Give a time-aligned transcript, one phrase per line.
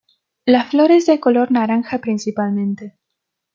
[0.47, 2.97] La flor es de color naranja principalmente.